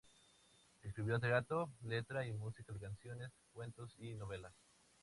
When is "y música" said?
2.25-2.73